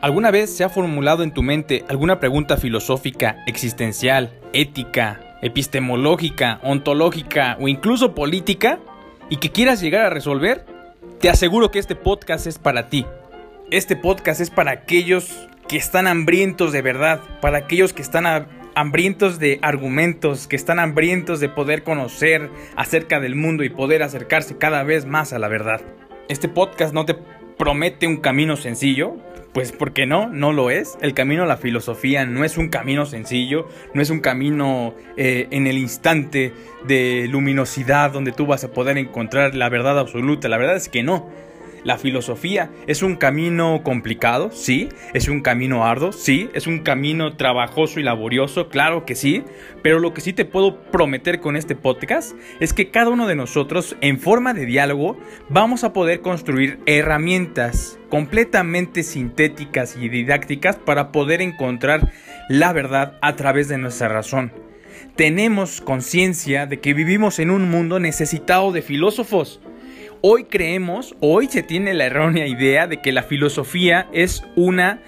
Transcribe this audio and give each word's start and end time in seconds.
¿Alguna 0.00 0.30
vez 0.30 0.56
se 0.56 0.62
ha 0.62 0.68
formulado 0.68 1.24
en 1.24 1.32
tu 1.32 1.42
mente 1.42 1.84
alguna 1.88 2.20
pregunta 2.20 2.56
filosófica, 2.56 3.42
existencial, 3.48 4.32
ética, 4.52 5.38
epistemológica, 5.42 6.60
ontológica 6.62 7.56
o 7.60 7.66
incluso 7.66 8.14
política 8.14 8.78
y 9.28 9.38
que 9.38 9.50
quieras 9.50 9.80
llegar 9.80 10.06
a 10.06 10.10
resolver? 10.10 10.64
Te 11.20 11.28
aseguro 11.28 11.72
que 11.72 11.80
este 11.80 11.96
podcast 11.96 12.46
es 12.46 12.58
para 12.58 12.88
ti. 12.88 13.06
Este 13.72 13.96
podcast 13.96 14.40
es 14.40 14.50
para 14.50 14.70
aquellos 14.70 15.48
que 15.66 15.76
están 15.76 16.06
hambrientos 16.06 16.70
de 16.70 16.82
verdad, 16.82 17.20
para 17.40 17.58
aquellos 17.58 17.92
que 17.92 18.02
están 18.02 18.46
hambrientos 18.76 19.40
de 19.40 19.58
argumentos, 19.62 20.46
que 20.46 20.54
están 20.54 20.78
hambrientos 20.78 21.40
de 21.40 21.48
poder 21.48 21.82
conocer 21.82 22.50
acerca 22.76 23.18
del 23.18 23.34
mundo 23.34 23.64
y 23.64 23.68
poder 23.68 24.04
acercarse 24.04 24.58
cada 24.58 24.84
vez 24.84 25.06
más 25.06 25.32
a 25.32 25.40
la 25.40 25.48
verdad. 25.48 25.80
Este 26.28 26.48
podcast 26.48 26.94
no 26.94 27.04
te 27.04 27.16
promete 27.58 28.06
un 28.06 28.18
camino 28.18 28.56
sencillo, 28.56 29.16
pues 29.52 29.72
porque 29.72 30.06
no, 30.06 30.28
no 30.28 30.52
lo 30.52 30.70
es. 30.70 30.98
El 31.00 31.14
camino 31.14 31.42
a 31.42 31.46
la 31.46 31.56
filosofía 31.56 32.24
no 32.26 32.44
es 32.44 32.58
un 32.58 32.68
camino 32.68 33.06
sencillo, 33.06 33.68
no 33.94 34.02
es 34.02 34.10
un 34.10 34.20
camino 34.20 34.94
eh, 35.16 35.48
en 35.50 35.66
el 35.66 35.78
instante 35.78 36.52
de 36.86 37.26
luminosidad 37.28 38.12
donde 38.12 38.32
tú 38.32 38.46
vas 38.46 38.64
a 38.64 38.72
poder 38.72 38.98
encontrar 38.98 39.54
la 39.54 39.68
verdad 39.68 39.98
absoluta. 39.98 40.48
La 40.48 40.58
verdad 40.58 40.76
es 40.76 40.88
que 40.88 41.02
no. 41.02 41.28
La 41.84 41.98
filosofía 41.98 42.70
es 42.86 43.02
un 43.02 43.16
camino 43.16 43.82
complicado, 43.82 44.50
sí, 44.52 44.88
es 45.14 45.28
un 45.28 45.40
camino 45.40 45.84
arduo, 45.84 46.12
sí, 46.12 46.50
es 46.54 46.66
un 46.66 46.80
camino 46.80 47.36
trabajoso 47.36 48.00
y 48.00 48.02
laborioso, 48.02 48.68
claro 48.68 49.04
que 49.04 49.14
sí, 49.14 49.44
pero 49.82 49.98
lo 49.98 50.12
que 50.12 50.20
sí 50.20 50.32
te 50.32 50.44
puedo 50.44 50.82
prometer 50.90 51.40
con 51.40 51.56
este 51.56 51.74
podcast 51.74 52.34
es 52.60 52.72
que 52.72 52.90
cada 52.90 53.10
uno 53.10 53.26
de 53.26 53.36
nosotros, 53.36 53.96
en 54.00 54.18
forma 54.18 54.54
de 54.54 54.66
diálogo, 54.66 55.16
vamos 55.48 55.84
a 55.84 55.92
poder 55.92 56.20
construir 56.20 56.80
herramientas 56.86 57.98
completamente 58.08 59.02
sintéticas 59.02 59.96
y 59.96 60.08
didácticas 60.08 60.76
para 60.76 61.12
poder 61.12 61.42
encontrar 61.42 62.12
la 62.48 62.72
verdad 62.72 63.18
a 63.20 63.36
través 63.36 63.68
de 63.68 63.78
nuestra 63.78 64.08
razón. 64.08 64.52
Tenemos 65.16 65.80
conciencia 65.80 66.66
de 66.66 66.80
que 66.80 66.94
vivimos 66.94 67.38
en 67.38 67.50
un 67.50 67.70
mundo 67.70 67.98
necesitado 67.98 68.72
de 68.72 68.82
filósofos. 68.82 69.60
Hoy 70.20 70.44
creemos, 70.44 71.14
hoy 71.20 71.46
se 71.46 71.62
tiene 71.62 71.94
la 71.94 72.06
errónea 72.06 72.48
idea 72.48 72.88
de 72.88 73.00
que 73.00 73.12
la 73.12 73.22
filosofía 73.22 74.08
es 74.12 74.42
una 74.56 75.00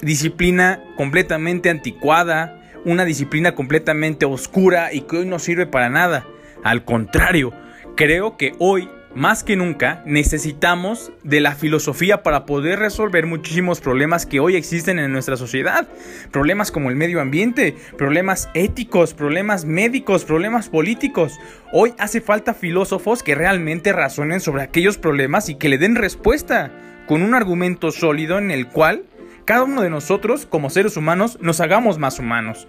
disciplina 0.00 0.80
completamente 0.96 1.70
anticuada, 1.70 2.62
una 2.84 3.04
disciplina 3.04 3.56
completamente 3.56 4.26
oscura 4.26 4.92
y 4.92 5.00
que 5.00 5.18
hoy 5.18 5.26
no 5.26 5.40
sirve 5.40 5.66
para 5.66 5.90
nada. 5.90 6.24
Al 6.62 6.84
contrario, 6.84 7.52
creo 7.96 8.36
que 8.36 8.52
hoy 8.60 8.88
más 9.14 9.42
que 9.42 9.56
nunca 9.56 10.02
necesitamos 10.06 11.12
de 11.22 11.40
la 11.40 11.54
filosofía 11.54 12.22
para 12.22 12.46
poder 12.46 12.78
resolver 12.78 13.26
muchísimos 13.26 13.80
problemas 13.80 14.26
que 14.26 14.40
hoy 14.40 14.56
existen 14.56 14.98
en 14.98 15.12
nuestra 15.12 15.36
sociedad. 15.36 15.88
Problemas 16.30 16.70
como 16.70 16.90
el 16.90 16.96
medio 16.96 17.20
ambiente, 17.20 17.76
problemas 17.96 18.48
éticos, 18.54 19.14
problemas 19.14 19.64
médicos, 19.64 20.24
problemas 20.24 20.68
políticos. 20.68 21.38
Hoy 21.72 21.94
hace 21.98 22.20
falta 22.20 22.54
filósofos 22.54 23.22
que 23.22 23.34
realmente 23.34 23.92
razonen 23.92 24.40
sobre 24.40 24.62
aquellos 24.62 24.98
problemas 24.98 25.48
y 25.48 25.56
que 25.56 25.68
le 25.68 25.78
den 25.78 25.96
respuesta 25.96 26.70
con 27.06 27.22
un 27.22 27.34
argumento 27.34 27.90
sólido 27.90 28.38
en 28.38 28.50
el 28.50 28.68
cual 28.68 29.04
cada 29.44 29.64
uno 29.64 29.80
de 29.80 29.90
nosotros 29.90 30.44
como 30.44 30.68
seres 30.68 30.98
humanos 30.98 31.38
nos 31.40 31.60
hagamos 31.60 31.98
más 31.98 32.18
humanos. 32.18 32.68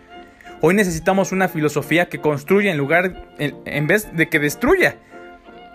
Hoy 0.62 0.74
necesitamos 0.74 1.32
una 1.32 1.48
filosofía 1.48 2.10
que 2.10 2.20
construya 2.20 2.72
en 2.72 2.78
lugar 2.78 3.30
en, 3.38 3.88
vez 3.88 4.16
de 4.16 4.28
que 4.28 4.40
destruya. 4.40 4.98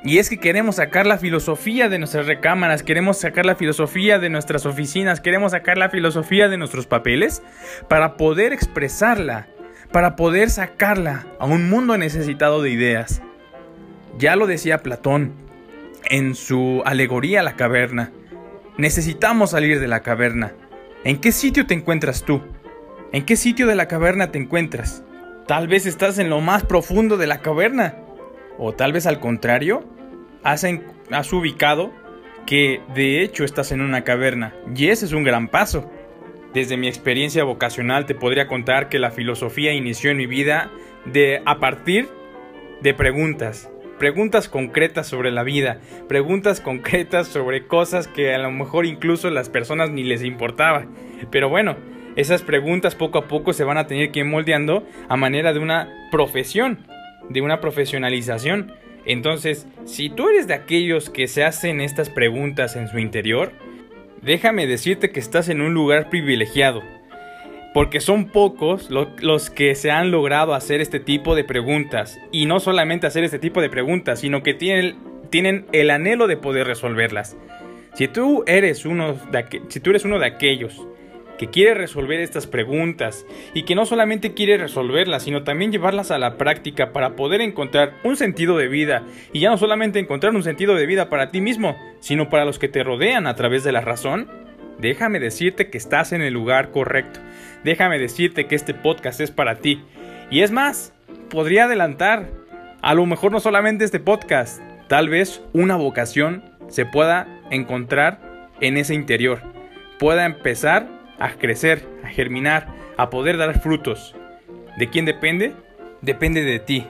Y 0.05 0.19
es 0.19 0.29
que 0.29 0.39
queremos 0.39 0.77
sacar 0.77 1.07
la 1.07 1.17
filosofía 1.17 1.89
de 1.89 1.99
nuestras 1.99 2.27
recámaras, 2.27 2.83
queremos 2.83 3.19
sacar 3.19 3.47
la 3.47 3.57
filosofía 3.57 4.19
de 4.19 4.29
nuestras 4.29 4.67
oficinas, 4.67 5.23
queremos 5.23 5.53
sacar 5.53 5.79
la 5.79 5.89
filosofía 5.89 6.49
de 6.49 6.59
nuestros 6.59 6.87
papeles 6.87 7.42
para 7.89 8.19
poder 8.19 8.53
expresarla, 8.53 9.48
para 9.93 10.14
poder 10.14 10.51
sacarla 10.51 11.27
a 11.39 11.47
un 11.47 11.70
mundo 11.70 11.97
necesitado 11.97 12.61
de 12.61 12.69
ideas. 12.69 13.23
Ya 14.19 14.37
lo 14.37 14.47
decía 14.47 14.83
Platón 14.83 15.33
en 16.11 16.35
su 16.35 16.83
alegoría 16.85 17.43
la 17.43 17.57
caverna. 17.57 18.13
Necesitamos 18.77 19.53
salir 19.53 19.81
de 19.81 19.89
la 19.89 20.01
caverna. 20.01 20.53
¿En 21.05 21.19
qué 21.19 21.33
sitio 21.33 21.67
te 21.67 21.73
encuentras 21.73 22.25
tú? 22.25 22.43
¿En 23.13 23.25
qué 23.25 23.37
sitio 23.37 23.67
de 23.67 23.75
la 23.75 23.89
caverna 23.89 24.31
te 24.31 24.39
encuentras? 24.39 25.03
Tal 25.47 25.67
vez 25.67 25.87
estás 25.87 26.19
en 26.19 26.29
lo 26.29 26.43
más 26.43 26.63
profundo 26.63 27.17
de 27.17 27.27
la 27.27 27.41
caverna. 27.41 27.97
O 28.59 28.75
tal 28.75 28.93
vez 28.93 29.07
al 29.07 29.19
contrario, 29.19 29.94
has, 30.45 31.33
ubicado 31.33 31.93
que 32.47 32.81
de 32.95 33.23
hecho 33.23 33.45
estás 33.45 33.73
en 33.73 33.81
una 33.81 34.05
caverna 34.05 34.55
y 34.77 34.89
ese 34.89 35.07
es 35.07 35.13
un 35.13 35.25
gran 35.25 35.49
paso. 35.49 35.91
Desde 36.53 36.77
mi 36.77 36.87
experiencia 36.87 37.43
vocacional 37.43 38.07
te 38.07 38.15
podría 38.15 38.47
contar 38.47 38.89
que 38.89 39.01
la 39.01 39.11
filosofía 39.11 39.73
inició 39.73 40.11
en 40.11 40.19
mi 40.19 40.27
vida 40.27 40.71
de 41.05 41.43
a 41.45 41.59
partir 41.59 42.09
de 42.81 42.95
preguntas, 42.95 43.71
preguntas 43.99 44.49
concretas 44.49 45.09
sobre 45.09 45.33
la 45.33 45.43
vida, 45.43 45.81
preguntas 46.09 46.61
concretas 46.61 47.27
sobre 47.27 47.67
cosas 47.67 48.07
que 48.07 48.35
a 48.35 48.39
lo 48.39 48.53
mejor 48.53 48.87
incluso 48.87 49.31
las 49.31 49.49
personas 49.49 49.91
ni 49.91 50.05
les 50.05 50.23
importaba. 50.23 50.87
Pero 51.31 51.49
bueno, 51.49 51.77
esas 52.17 52.43
preguntas 52.43 52.95
poco 52.95 53.19
a 53.19 53.27
poco 53.27 53.53
se 53.53 53.65
van 53.65 53.79
a 53.79 53.87
tener 53.87 54.13
que 54.13 54.21
ir 54.21 54.27
moldeando 54.27 54.87
a 55.09 55.17
manera 55.17 55.53
de 55.53 55.59
una 55.59 56.09
profesión, 56.13 56.87
de 57.29 57.41
una 57.41 57.61
profesionalización. 57.61 58.73
Entonces, 59.07 59.67
si 59.85 60.09
tú 60.09 60.29
eres 60.29 60.47
de 60.47 60.55
aquellos 60.55 61.11
que 61.11 61.29
se 61.29 61.45
hacen 61.45 61.81
estas 61.81 62.09
preguntas 62.11 62.77
en 62.77 62.89
su 62.89 62.98
interior, 62.98 63.53
déjame 64.23 64.67
decirte 64.67 65.11
que 65.11 65.20
estás 65.20 65.48
en 65.48 65.61
un 65.61 65.75
lugar 65.75 66.09
privilegiado, 66.09 66.83
porque 67.75 68.01
son 68.01 68.27
pocos 68.27 68.89
los 68.91 69.51
que 69.51 69.75
se 69.75 69.91
han 69.91 70.11
logrado 70.11 70.55
hacer 70.55 70.81
este 70.81 71.01
tipo 71.01 71.35
de 71.35 71.45
preguntas, 71.45 72.19
y 72.33 72.47
no 72.47 72.61
solamente 72.61 73.07
hacer 73.07 73.25
este 73.25 73.39
tipo 73.39 73.61
de 73.61 73.69
preguntas, 73.69 74.20
sino 74.20 74.43
que 74.43 74.55
tienen, 74.55 75.67
el 75.73 75.91
anhelo 75.91 76.27
de 76.27 76.37
poder 76.37 76.67
resolverlas. 76.67 77.37
Si 77.95 78.09
tú 78.09 78.43
eres 78.47 78.87
uno 78.87 79.17
si 79.69 79.81
tú 79.81 79.91
eres 79.91 80.05
uno 80.05 80.19
de 80.19 80.27
aquellos 80.27 80.85
quiere 81.49 81.75
resolver 81.75 82.21
estas 82.21 82.47
preguntas 82.47 83.27
y 83.55 83.65
que 83.65 83.75
no 83.75 83.87
solamente 83.87 84.35
quiere 84.35 84.57
resolverlas, 84.57 85.25
sino 85.25 85.43
también 85.43 85.73
llevarlas 85.73 86.11
a 86.11 86.19
la 86.19 86.37
práctica 86.37 86.93
para 86.93 87.17
poder 87.17 87.41
encontrar 87.41 87.95
un 88.05 88.17
sentido 88.17 88.57
de 88.57 88.69
vida 88.69 89.03
y 89.33 89.41
ya 89.41 89.51
no 89.51 89.59
solamente 89.59 89.99
encontrar 89.99 90.35
un 90.35 90.43
sentido 90.43 90.75
de 90.75 90.87
vida 90.87 91.09
para 91.11 91.31
ti 91.31 91.41
mismo, 91.41 91.77
sino 92.01 92.29
para 92.29 92.45
los 92.45 92.59
que 92.59 92.69
te 92.69 92.85
rodean 92.85 93.27
a 93.27 93.35
través 93.35 93.65
de 93.65 93.73
la 93.73 93.81
razón, 93.81 94.29
déjame 94.79 95.21
decirte 95.21 95.71
que 95.71 95.79
estás 95.79 96.13
en 96.13 96.23
el 96.23 96.35
lugar 96.35 96.71
correcto. 96.71 97.21
Déjame 97.65 97.99
decirte 97.99 98.47
que 98.47 98.55
este 98.55 98.75
podcast 98.75 99.21
es 99.21 99.31
para 99.31 99.57
ti. 99.57 99.83
Y 100.31 100.43
es 100.43 100.51
más, 100.51 100.93
podría 101.31 101.65
adelantar, 101.65 102.29
a 102.83 102.95
lo 102.95 103.07
mejor 103.07 103.33
no 103.33 103.41
solamente 103.41 103.85
este 103.85 104.01
podcast, 104.01 104.61
tal 104.89 105.09
vez 105.09 105.43
una 105.53 105.77
vocación 105.77 106.45
se 106.69 106.87
pueda 106.87 107.27
encontrar 107.51 108.51
en 108.61 108.77
ese 108.77 108.95
interior, 108.95 109.41
pueda 109.99 110.27
empezar 110.27 110.89
a 111.19 111.30
crecer, 111.35 111.86
a 112.05 112.08
germinar, 112.08 112.69
a 112.97 113.11
poder 113.11 113.36
dar 113.36 113.61
frutos. 113.61 114.14
¿De 114.79 114.89
quién 114.89 115.05
depende? 115.05 115.55
Depende 116.02 116.42
de 116.42 116.58
ti. 116.58 116.86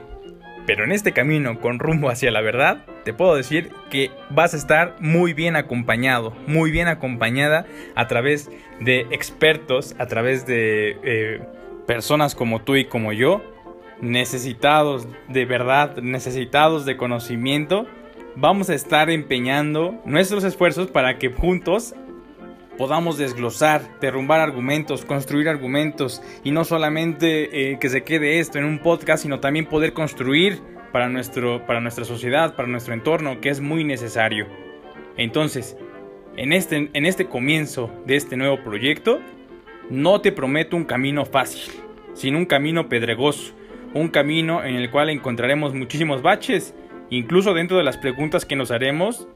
Pero 0.65 0.83
en 0.83 0.91
este 0.91 1.11
camino 1.11 1.59
con 1.59 1.79
rumbo 1.79 2.09
hacia 2.09 2.31
la 2.31 2.41
verdad, 2.41 2.85
te 3.03 3.13
puedo 3.13 3.35
decir 3.35 3.69
que 3.91 4.09
vas 4.31 4.55
a 4.55 4.57
estar 4.57 4.95
muy 4.99 5.33
bien 5.33 5.55
acompañado, 5.55 6.33
muy 6.47 6.71
bien 6.71 6.87
acompañada 6.87 7.67
a 7.93 8.07
través 8.07 8.49
de 8.79 9.01
expertos, 9.11 9.95
a 9.99 10.07
través 10.07 10.47
de 10.47 10.97
eh, 11.03 11.41
personas 11.85 12.33
como 12.33 12.63
tú 12.63 12.75
y 12.75 12.85
como 12.85 13.13
yo, 13.13 13.43
necesitados 14.01 15.07
de 15.29 15.45
verdad, 15.45 15.97
necesitados 15.97 16.85
de 16.85 16.97
conocimiento. 16.97 17.85
Vamos 18.35 18.69
a 18.71 18.73
estar 18.73 19.11
empeñando 19.11 20.01
nuestros 20.03 20.43
esfuerzos 20.43 20.87
para 20.87 21.19
que 21.19 21.29
juntos 21.29 21.93
podamos 22.77 23.17
desglosar, 23.17 23.99
derrumbar 23.99 24.39
argumentos, 24.39 25.05
construir 25.05 25.49
argumentos 25.49 26.21
y 26.43 26.51
no 26.51 26.63
solamente 26.65 27.71
eh, 27.71 27.79
que 27.79 27.89
se 27.89 28.03
quede 28.03 28.39
esto 28.39 28.57
en 28.57 28.65
un 28.65 28.79
podcast, 28.79 29.23
sino 29.23 29.39
también 29.39 29.65
poder 29.65 29.93
construir 29.93 30.61
para, 30.91 31.09
nuestro, 31.09 31.65
para 31.65 31.81
nuestra 31.81 32.05
sociedad, 32.05 32.55
para 32.55 32.67
nuestro 32.67 32.93
entorno, 32.93 33.41
que 33.41 33.49
es 33.49 33.59
muy 33.59 33.83
necesario. 33.83 34.47
Entonces, 35.17 35.77
en 36.37 36.53
este, 36.53 36.89
en 36.93 37.05
este 37.05 37.25
comienzo 37.25 37.89
de 38.05 38.15
este 38.15 38.37
nuevo 38.37 38.63
proyecto, 38.63 39.19
no 39.89 40.21
te 40.21 40.31
prometo 40.31 40.75
un 40.75 40.85
camino 40.85 41.25
fácil, 41.25 41.71
sino 42.13 42.37
un 42.37 42.45
camino 42.45 42.89
pedregoso, 42.89 43.53
un 43.93 44.09
camino 44.09 44.63
en 44.63 44.75
el 44.75 44.89
cual 44.89 45.09
encontraremos 45.09 45.73
muchísimos 45.73 46.21
baches, 46.21 46.73
incluso 47.09 47.53
dentro 47.53 47.77
de 47.77 47.83
las 47.83 47.97
preguntas 47.97 48.45
que 48.45 48.55
nos 48.55 48.71
haremos, 48.71 49.27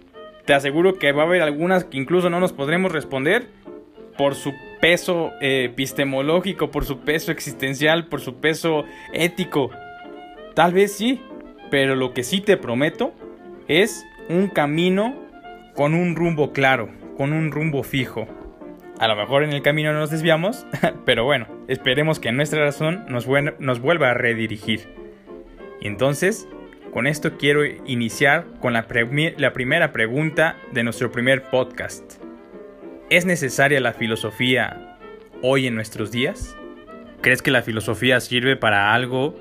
te 0.49 0.55
aseguro 0.55 0.97
que 0.97 1.11
va 1.11 1.21
a 1.21 1.25
haber 1.27 1.43
algunas 1.43 1.83
que 1.83 1.99
incluso 1.99 2.31
no 2.31 2.39
nos 2.39 2.53
podremos 2.53 2.91
responder 2.91 3.49
por 4.17 4.33
su 4.33 4.51
peso 4.81 5.29
eh, 5.41 5.65
epistemológico, 5.65 6.71
por 6.71 6.85
su 6.85 7.01
peso 7.01 7.31
existencial, 7.31 8.07
por 8.07 8.19
su 8.19 8.37
peso 8.37 8.83
ético. 9.13 9.69
Tal 10.55 10.73
vez 10.73 10.91
sí, 10.91 11.21
pero 11.69 11.95
lo 11.95 12.15
que 12.15 12.23
sí 12.23 12.41
te 12.41 12.57
prometo 12.57 13.13
es 13.67 14.03
un 14.27 14.47
camino 14.47 15.13
con 15.75 15.93
un 15.93 16.15
rumbo 16.15 16.51
claro, 16.51 16.89
con 17.15 17.31
un 17.31 17.51
rumbo 17.51 17.83
fijo. 17.83 18.27
A 18.97 19.07
lo 19.07 19.15
mejor 19.15 19.43
en 19.43 19.53
el 19.53 19.61
camino 19.61 19.93
nos 19.93 20.09
desviamos, 20.09 20.65
pero 21.05 21.25
bueno, 21.25 21.45
esperemos 21.67 22.19
que 22.19 22.31
nuestra 22.31 22.63
razón 22.63 23.05
nos, 23.07 23.27
vuelva 23.27 24.09
a 24.09 24.13
redirigir. 24.15 24.87
Entonces, 25.79 26.47
con 26.91 27.07
esto 27.07 27.37
quiero 27.37 27.65
iniciar 27.65 28.45
con 28.59 28.73
la, 28.73 28.87
primera 28.87 29.91
pregunta 29.91 30.57
de 30.71 30.83
nuestro 30.83 31.11
primer 31.11 31.43
podcast. 31.43 32.21
¿Es 33.09 33.25
necesaria 33.25 33.79
la 33.79 33.93
filosofía 33.93 34.97
hoy 35.41 35.67
en 35.67 35.75
nuestros 35.75 36.11
días? 36.11 36.55
¿Crees 37.21 37.41
que 37.41 37.51
la 37.51 37.61
filosofía 37.61 38.19
sirve 38.19 38.55
para 38.55 38.93
algo 38.93 39.35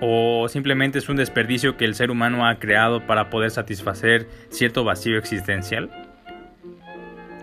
o 0.00 0.48
simplemente 0.48 0.98
es 0.98 1.08
un 1.08 1.16
desperdicio 1.16 1.76
que 1.76 1.84
el 1.84 1.94
ser 1.94 2.10
humano 2.10 2.46
ha 2.46 2.58
creado 2.58 3.06
para 3.06 3.30
poder 3.30 3.50
satisfacer 3.50 4.26
cierto 4.50 4.84
vacío 4.84 5.18
existencial? 5.18 5.90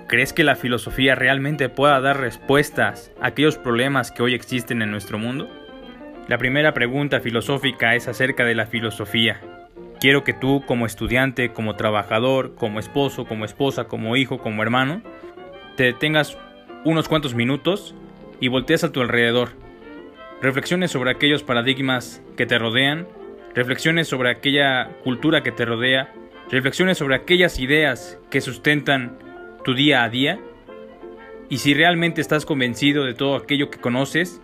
¿Crees 0.07 0.33
que 0.33 0.43
la 0.43 0.55
filosofía 0.55 1.15
realmente 1.15 1.67
pueda 1.69 1.99
dar 1.99 2.19
respuestas 2.19 3.11
a 3.21 3.27
aquellos 3.27 3.57
problemas 3.57 4.11
que 4.11 4.23
hoy 4.23 4.33
existen 4.33 4.81
en 4.81 4.91
nuestro 4.91 5.19
mundo? 5.19 5.49
La 6.27 6.37
primera 6.37 6.73
pregunta 6.73 7.21
filosófica 7.21 7.95
es 7.95 8.07
acerca 8.07 8.43
de 8.43 8.55
la 8.55 8.65
filosofía. 8.65 9.39
Quiero 9.99 10.23
que 10.23 10.33
tú 10.33 10.63
como 10.65 10.85
estudiante, 10.85 11.53
como 11.53 11.75
trabajador, 11.75 12.55
como 12.55 12.79
esposo, 12.79 13.25
como 13.25 13.45
esposa, 13.45 13.85
como 13.85 14.15
hijo, 14.15 14.37
como 14.37 14.61
hermano, 14.61 15.01
te 15.75 15.83
detengas 15.83 16.37
unos 16.85 17.07
cuantos 17.07 17.33
minutos 17.33 17.95
y 18.39 18.47
voltees 18.47 18.83
a 18.83 18.91
tu 18.91 19.01
alrededor 19.01 19.49
reflexiones 20.41 20.91
sobre 20.91 21.11
aquellos 21.11 21.43
paradigmas 21.43 22.21
que 22.35 22.45
te 22.45 22.59
rodean, 22.59 23.07
reflexiones 23.55 24.07
sobre 24.07 24.29
aquella 24.29 24.89
cultura 25.03 25.41
que 25.41 25.51
te 25.51 25.65
rodea, 25.65 26.13
reflexiones 26.51 26.97
sobre 26.97 27.15
aquellas 27.15 27.59
ideas 27.59 28.19
que 28.29 28.41
sustentan 28.41 29.17
tu 29.63 29.73
día 29.73 30.03
a 30.03 30.09
día, 30.09 30.39
y 31.49 31.57
si 31.57 31.73
realmente 31.73 32.21
estás 32.21 32.45
convencido 32.45 33.05
de 33.05 33.13
todo 33.13 33.35
aquello 33.35 33.69
que 33.69 33.79
conoces, 33.79 34.41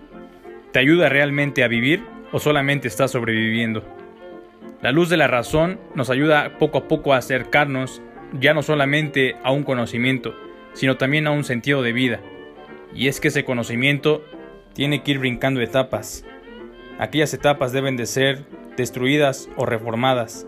¿te 0.72 0.80
ayuda 0.80 1.10
realmente 1.10 1.64
a 1.64 1.68
vivir 1.68 2.02
o 2.32 2.40
solamente 2.40 2.88
estás 2.88 3.12
sobreviviendo? 3.12 3.84
La 4.84 4.92
luz 4.92 5.08
de 5.08 5.16
la 5.16 5.28
razón 5.28 5.80
nos 5.96 6.10
ayuda 6.10 6.58
poco 6.60 6.78
a 6.78 6.88
poco 6.90 7.14
a 7.14 7.18
acercarnos 7.18 8.02
ya 8.38 8.54
no 8.54 8.62
solamente 8.64 9.38
a 9.42 9.54
un 9.54 9.64
conocimiento, 9.64 10.36
sino 10.74 10.98
también 10.98 11.26
a 11.26 11.32
un 11.32 11.46
sentido 11.46 11.82
de 11.82 11.94
vida. 11.94 12.20
Y 12.94 13.08
es 13.08 13.22
que 13.22 13.30
ese 13.30 13.46
conocimiento 13.46 14.26
tiene 14.74 15.02
que 15.02 15.12
ir 15.12 15.20
brincando 15.20 15.62
etapas. 15.62 16.26
Aquellas 17.00 17.34
etapas 17.34 17.72
deben 17.72 17.96
de 17.96 18.06
ser 18.06 18.44
destruidas 18.76 19.48
o 19.56 19.66
reformadas. 19.66 20.46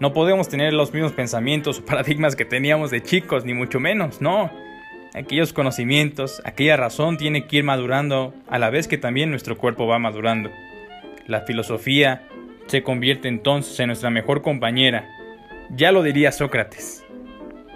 No 0.00 0.14
podemos 0.14 0.48
tener 0.48 0.72
los 0.72 0.94
mismos 0.94 1.12
pensamientos 1.12 1.78
o 1.78 1.84
paradigmas 1.84 2.36
que 2.36 2.46
teníamos 2.46 2.90
de 2.90 3.02
chicos, 3.02 3.44
ni 3.44 3.52
mucho 3.52 3.80
menos, 3.80 4.22
no. 4.22 4.50
Aquellos 5.12 5.52
conocimientos, 5.52 6.40
aquella 6.46 6.78
razón 6.78 7.18
tiene 7.18 7.46
que 7.46 7.58
ir 7.58 7.64
madurando 7.64 8.32
a 8.48 8.58
la 8.58 8.70
vez 8.70 8.88
que 8.88 8.96
también 8.96 9.28
nuestro 9.28 9.58
cuerpo 9.58 9.86
va 9.86 9.98
madurando. 9.98 10.50
La 11.26 11.42
filosofía 11.42 12.22
se 12.66 12.82
convierte 12.82 13.28
entonces 13.28 13.78
en 13.80 13.88
nuestra 13.88 14.10
mejor 14.10 14.42
compañera. 14.42 15.08
Ya 15.70 15.92
lo 15.92 16.02
diría 16.02 16.32
Sócrates. 16.32 17.04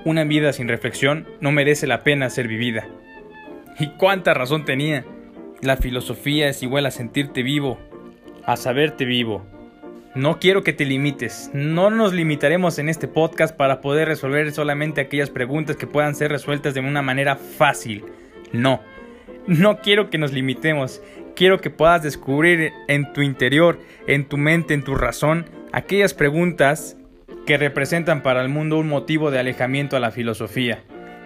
Una 0.04 0.24
vida 0.24 0.52
sin 0.52 0.68
reflexión 0.68 1.26
no 1.40 1.52
merece 1.52 1.86
la 1.86 2.04
pena 2.04 2.30
ser 2.30 2.48
vivida. 2.48 2.88
¿Y 3.78 3.88
cuánta 3.96 4.34
razón 4.34 4.64
tenía? 4.64 5.04
La 5.60 5.76
filosofía 5.76 6.48
es 6.48 6.62
igual 6.62 6.86
a 6.86 6.90
sentirte 6.90 7.42
vivo, 7.42 7.78
a 8.44 8.56
saberte 8.56 9.04
vivo. 9.04 9.44
No 10.14 10.38
quiero 10.38 10.62
que 10.62 10.72
te 10.72 10.84
limites, 10.84 11.50
no 11.52 11.90
nos 11.90 12.12
limitaremos 12.12 12.78
en 12.78 12.88
este 12.88 13.08
podcast 13.08 13.54
para 13.54 13.80
poder 13.80 14.08
resolver 14.08 14.50
solamente 14.52 15.00
aquellas 15.00 15.30
preguntas 15.30 15.76
que 15.76 15.86
puedan 15.86 16.14
ser 16.14 16.30
resueltas 16.30 16.74
de 16.74 16.80
una 16.80 17.02
manera 17.02 17.36
fácil. 17.36 18.04
No, 18.52 18.80
no 19.46 19.78
quiero 19.78 20.10
que 20.10 20.18
nos 20.18 20.32
limitemos, 20.32 21.02
quiero 21.38 21.60
que 21.60 21.70
puedas 21.70 22.02
descubrir 22.02 22.72
en 22.88 23.12
tu 23.12 23.22
interior, 23.22 23.78
en 24.08 24.28
tu 24.28 24.36
mente, 24.36 24.74
en 24.74 24.82
tu 24.82 24.96
razón, 24.96 25.48
aquellas 25.72 26.12
preguntas 26.12 26.96
que 27.46 27.56
representan 27.56 28.24
para 28.24 28.42
el 28.42 28.48
mundo 28.48 28.76
un 28.76 28.88
motivo 28.88 29.30
de 29.30 29.38
alejamiento 29.38 29.96
a 29.96 30.00
la 30.00 30.10
filosofía. 30.10 30.82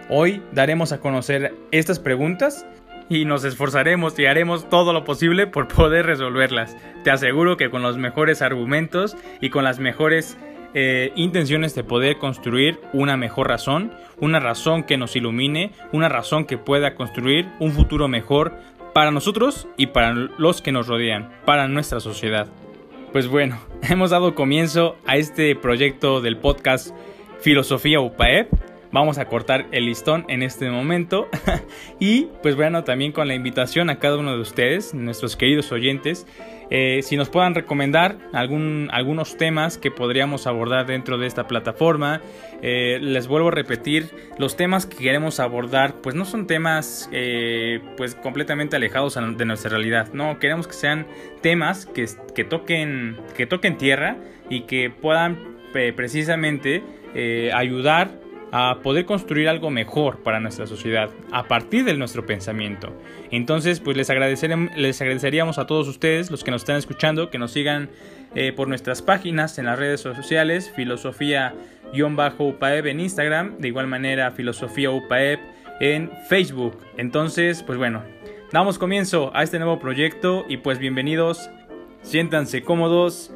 Hoy 0.09 0.43
daremos 0.51 0.91
a 0.91 0.99
conocer 0.99 1.55
estas 1.71 1.97
preguntas 1.97 2.63
y 3.09 3.25
nos 3.25 3.43
esforzaremos 3.43 4.17
y 4.19 4.27
haremos 4.27 4.69
todo 4.69 4.93
lo 4.93 5.03
posible 5.03 5.47
por 5.47 5.67
poder 5.67 6.05
resolverlas. 6.05 6.77
Te 7.03 7.09
aseguro 7.09 7.57
que 7.57 7.71
con 7.71 7.81
los 7.81 7.97
mejores 7.97 8.43
argumentos 8.43 9.17
y 9.41 9.49
con 9.49 9.63
las 9.63 9.79
mejores 9.79 10.37
eh, 10.75 11.11
intenciones 11.15 11.75
de 11.75 11.83
poder 11.83 12.17
construir 12.17 12.79
una 12.93 13.15
mejor 13.15 13.47
razón, 13.47 13.91
una 14.19 14.39
razón 14.39 14.83
que 14.83 14.97
nos 14.97 15.15
ilumine, 15.15 15.71
una 15.91 16.09
razón 16.09 16.45
que 16.45 16.57
pueda 16.57 16.95
construir 16.95 17.47
un 17.59 17.73
futuro 17.73 18.07
mejor 18.07 18.53
para 18.93 19.11
nosotros 19.11 19.67
y 19.77 19.87
para 19.87 20.13
los 20.13 20.61
que 20.61 20.71
nos 20.71 20.87
rodean, 20.87 21.31
para 21.45 21.67
nuestra 21.67 21.99
sociedad. 21.99 22.47
Pues 23.11 23.27
bueno, 23.27 23.59
hemos 23.89 24.11
dado 24.11 24.35
comienzo 24.35 24.95
a 25.05 25.17
este 25.17 25.55
proyecto 25.55 26.21
del 26.21 26.37
podcast 26.37 26.91
Filosofía 27.41 27.99
UPAEP 27.99 28.72
Vamos 28.93 29.17
a 29.17 29.25
cortar 29.25 29.65
el 29.71 29.87
listón 29.87 30.23
en 30.29 30.43
este 30.43 30.69
momento. 30.69 31.27
y 31.99 32.27
pues 32.43 32.55
bueno, 32.55 32.83
también 32.83 33.11
con 33.11 33.27
la 33.27 33.33
invitación 33.33 33.89
a 33.89 33.97
cada 33.97 34.17
uno 34.17 34.35
de 34.35 34.39
ustedes, 34.39 34.93
nuestros 34.93 35.35
queridos 35.35 35.71
oyentes, 35.71 36.27
eh, 36.69 37.01
si 37.01 37.17
nos 37.17 37.29
puedan 37.29 37.55
recomendar 37.55 38.19
algún, 38.33 38.89
algunos 38.91 39.35
temas 39.35 39.79
que 39.79 39.89
podríamos 39.89 40.45
abordar 40.45 40.85
dentro 40.85 41.17
de 41.17 41.25
esta 41.25 41.47
plataforma. 41.47 42.21
Eh, 42.61 42.99
les 43.01 43.25
vuelvo 43.25 43.47
a 43.47 43.51
repetir, 43.51 44.11
los 44.37 44.55
temas 44.57 44.85
que 44.85 44.97
queremos 44.97 45.39
abordar 45.39 45.95
pues 46.01 46.13
no 46.13 46.23
son 46.23 46.45
temas 46.45 47.09
eh, 47.11 47.81
pues 47.97 48.13
completamente 48.13 48.75
alejados 48.75 49.15
de 49.15 49.45
nuestra 49.45 49.71
realidad. 49.71 50.13
No, 50.13 50.37
queremos 50.37 50.67
que 50.67 50.73
sean 50.73 51.07
temas 51.41 51.87
que, 51.87 52.05
que 52.35 52.43
toquen, 52.43 53.17
que 53.35 53.47
toquen 53.47 53.75
tierra 53.79 54.17
y 54.51 54.61
que 54.61 54.91
puedan 54.91 55.57
precisamente 55.95 56.83
ayudar 57.51 58.22
a 58.55 58.81
poder 58.83 59.05
construir 59.05 59.49
algo 59.49 59.71
mejor 59.71 60.19
para 60.19 60.39
nuestra 60.39 60.67
sociedad 60.67 61.09
a 61.31 61.47
partir 61.47 61.85
de 61.85 61.95
nuestro 61.95 62.27
pensamiento. 62.27 62.95
Entonces, 63.31 63.79
pues 63.79 63.97
les, 63.97 64.09
les 64.77 65.01
agradeceríamos 65.01 65.57
a 65.57 65.65
todos 65.65 65.87
ustedes, 65.87 66.29
los 66.29 66.43
que 66.43 66.51
nos 66.51 66.61
están 66.61 66.75
escuchando, 66.75 67.31
que 67.31 67.39
nos 67.39 67.51
sigan 67.51 67.89
eh, 68.35 68.53
por 68.53 68.67
nuestras 68.67 69.01
páginas 69.01 69.57
en 69.57 69.65
las 69.65 69.79
redes 69.79 70.01
sociales, 70.01 70.71
filosofía-upaeb 70.75 72.85
en 72.85 72.99
Instagram, 72.99 73.57
de 73.57 73.69
igual 73.69 73.87
manera 73.87 74.29
filosofía 74.29 74.91
upaeb 74.91 75.39
en 75.79 76.11
Facebook. 76.29 76.77
Entonces, 76.97 77.63
pues 77.63 77.79
bueno, 77.79 78.03
damos 78.51 78.77
comienzo 78.77 79.31
a 79.33 79.41
este 79.41 79.57
nuevo 79.57 79.79
proyecto 79.79 80.45
y 80.47 80.57
pues 80.57 80.77
bienvenidos, 80.77 81.49
siéntanse 82.03 82.61
cómodos, 82.61 83.33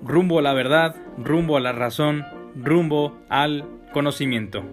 rumbo 0.00 0.38
a 0.38 0.42
la 0.42 0.54
verdad, 0.54 0.94
rumbo 1.18 1.56
a 1.56 1.60
la 1.60 1.72
razón, 1.72 2.24
rumbo 2.54 3.18
al 3.28 3.64
conocimiento. 3.92 4.64